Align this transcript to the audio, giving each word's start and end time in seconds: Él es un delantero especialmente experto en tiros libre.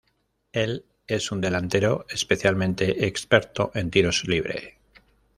Él 0.51 0.83
es 1.05 1.31
un 1.31 1.41
delantero 1.41 2.07
especialmente 2.09 3.05
experto 3.05 3.69
en 3.75 3.91
tiros 3.91 4.23
libre. 4.27 4.79